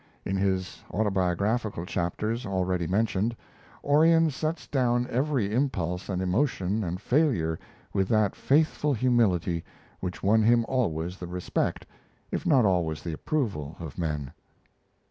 In 0.25 0.35
his 0.35 0.83
autobiographical 0.91 1.85
chapters, 1.85 2.43
already 2.43 2.87
mentioned, 2.87 3.35
Orion 3.83 4.31
sets 4.31 4.65
down 4.65 5.05
every 5.11 5.53
impulse 5.53 6.09
and 6.09 6.23
emotion 6.23 6.83
and 6.83 6.99
failure 6.99 7.59
with 7.93 8.07
that 8.07 8.35
faithful 8.35 8.95
humility 8.95 9.63
which 9.99 10.23
won 10.23 10.41
him 10.41 10.65
always 10.67 11.17
the 11.19 11.27
respect, 11.27 11.85
if 12.31 12.47
not 12.47 12.65
always 12.65 13.03
the 13.03 13.13
approval, 13.13 13.75
of 13.79 13.99
men. 13.99 14.31